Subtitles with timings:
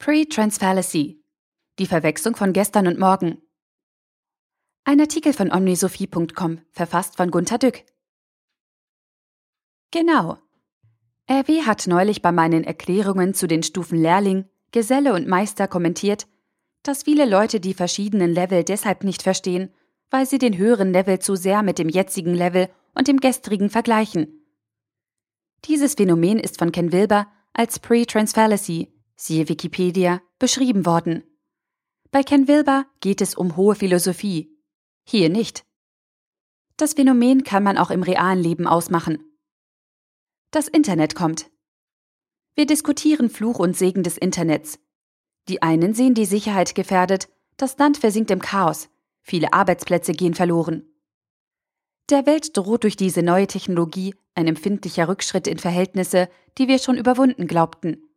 [0.00, 1.22] Pre-Transfallacy.
[1.78, 3.36] Die Verwechslung von gestern und morgen.
[4.84, 7.84] Ein Artikel von omnisophie.com, verfasst von Gunther Dück.
[9.90, 10.38] Genau.
[11.30, 16.26] RW hat neulich bei meinen Erklärungen zu den Stufen Lehrling, Geselle und Meister kommentiert,
[16.82, 19.70] dass viele Leute die verschiedenen Level deshalb nicht verstehen,
[20.08, 24.46] weil sie den höheren Level zu sehr mit dem jetzigen Level und dem gestrigen vergleichen.
[25.66, 31.24] Dieses Phänomen ist von Ken Wilber als Pre-Transfallacy, siehe Wikipedia, beschrieben worden.
[32.10, 34.50] Bei Ken Wilber geht es um hohe Philosophie.
[35.04, 35.66] Hier nicht.
[36.78, 39.18] Das Phänomen kann man auch im realen Leben ausmachen.
[40.50, 41.50] Das Internet kommt.
[42.54, 44.78] Wir diskutieren Fluch und Segen des Internets.
[45.48, 48.88] Die einen sehen die Sicherheit gefährdet, das Land versinkt im Chaos,
[49.20, 50.86] viele Arbeitsplätze gehen verloren.
[52.08, 56.96] Der Welt droht durch diese neue Technologie ein empfindlicher Rückschritt in Verhältnisse, die wir schon
[56.96, 58.09] überwunden glaubten.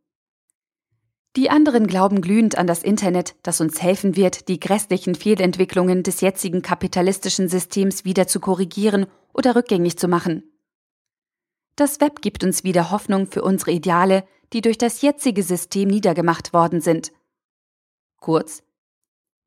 [1.35, 6.21] Die anderen glauben glühend an das Internet, das uns helfen wird, die grässlichen Fehlentwicklungen des
[6.21, 10.43] jetzigen kapitalistischen Systems wieder zu korrigieren oder rückgängig zu machen.
[11.75, 16.53] Das Web gibt uns wieder Hoffnung für unsere Ideale, die durch das jetzige System niedergemacht
[16.53, 17.11] worden sind.
[18.17, 18.61] Kurz,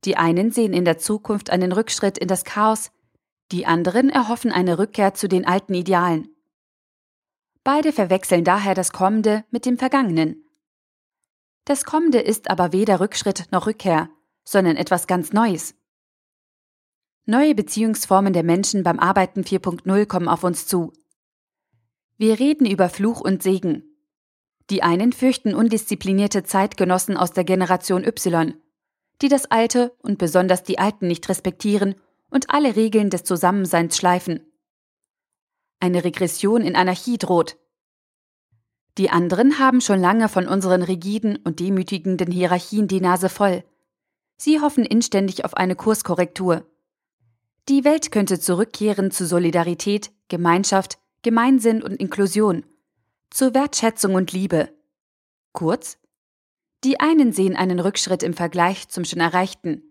[0.05, 2.91] die einen sehen in der Zukunft einen Rückschritt in das Chaos,
[3.53, 6.29] die anderen erhoffen eine Rückkehr zu den alten Idealen.
[7.63, 10.46] Beide verwechseln daher das Kommende mit dem Vergangenen.
[11.67, 14.09] Das Kommende ist aber weder Rückschritt noch Rückkehr,
[14.45, 15.75] sondern etwas ganz Neues.
[17.25, 20.93] Neue Beziehungsformen der Menschen beim Arbeiten 4.0 kommen auf uns zu.
[22.19, 23.83] Wir reden über Fluch und Segen.
[24.71, 28.55] Die einen fürchten undisziplinierte Zeitgenossen aus der Generation Y,
[29.21, 31.97] die das Alte und besonders die Alten nicht respektieren
[32.31, 34.53] und alle Regeln des Zusammenseins schleifen.
[35.81, 37.57] Eine Regression in Anarchie droht.
[38.99, 43.65] Die anderen haben schon lange von unseren rigiden und demütigenden Hierarchien die Nase voll.
[44.39, 46.67] Sie hoffen inständig auf eine Kurskorrektur.
[47.69, 52.65] Die Welt könnte zurückkehren zu Solidarität, Gemeinschaft, Gemeinsinn und Inklusion,
[53.31, 54.71] zur Wertschätzung und Liebe.
[55.53, 55.99] Kurz,
[56.85, 59.83] die einen sehen einen Rückschritt im Vergleich zum schon Erreichten,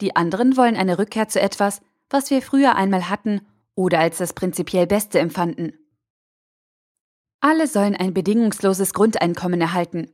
[0.00, 3.42] die anderen wollen eine Rückkehr zu etwas, was wir früher einmal hatten
[3.74, 5.74] oder als das prinzipiell Beste empfanden.
[7.40, 10.12] Alle sollen ein bedingungsloses Grundeinkommen erhalten.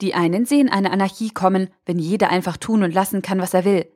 [0.00, 3.64] Die einen sehen eine Anarchie kommen, wenn jeder einfach tun und lassen kann, was er
[3.64, 3.92] will.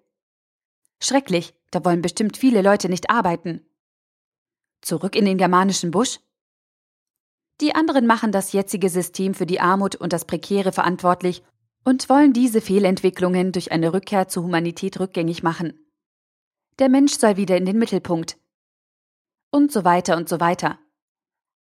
[1.00, 3.66] Schrecklich, da wollen bestimmt viele Leute nicht arbeiten.
[4.82, 6.20] Zurück in den germanischen Busch?
[7.60, 11.42] Die anderen machen das jetzige System für die Armut und das Prekäre verantwortlich
[11.84, 15.78] und wollen diese Fehlentwicklungen durch eine Rückkehr zur Humanität rückgängig machen.
[16.78, 18.38] Der Mensch soll wieder in den Mittelpunkt.
[19.50, 20.78] Und so weiter und so weiter.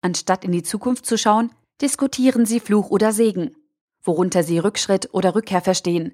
[0.04, 1.50] Anstatt in die Zukunft zu schauen,
[1.80, 3.56] diskutieren sie Fluch oder Segen,
[4.02, 6.12] worunter sie Rückschritt oder Rückkehr verstehen.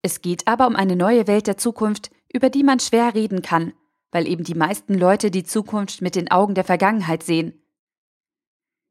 [0.00, 3.74] Es geht aber um eine neue Welt der Zukunft, über die man schwer reden kann,
[4.10, 7.60] weil eben die meisten Leute die Zukunft mit den Augen der Vergangenheit sehen.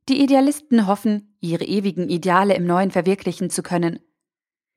[0.09, 3.99] Die Idealisten hoffen, ihre ewigen Ideale im Neuen verwirklichen zu können.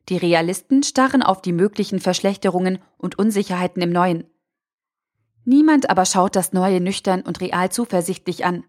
[0.09, 4.25] Die Realisten starren auf die möglichen Verschlechterungen und Unsicherheiten im Neuen.
[5.45, 8.65] Niemand aber schaut das Neue nüchtern und real zuversichtlich an.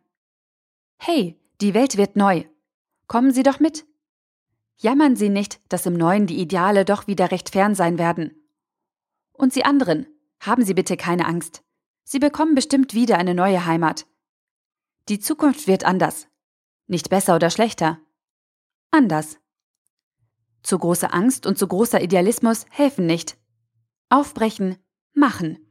[1.03, 2.44] Hey, die Welt wird neu.
[3.07, 3.88] Kommen Sie doch mit.
[4.78, 8.47] Jammern Sie nicht, dass im Neuen die Ideale doch wieder recht fern sein werden.
[9.34, 10.06] Und Sie anderen,
[10.39, 11.63] haben Sie bitte keine Angst.
[12.03, 14.06] Sie bekommen bestimmt wieder eine neue Heimat.
[15.09, 16.28] Die Zukunft wird anders.
[16.85, 17.97] Nicht besser oder schlechter.
[18.91, 19.39] Anders.
[20.62, 23.39] Zu große Angst und zu großer Idealismus helfen nicht.
[24.09, 24.78] Aufbrechen,
[25.13, 25.70] machen.